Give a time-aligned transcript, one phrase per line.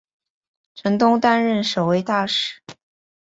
[0.73, 2.63] 陈东担任首位大使。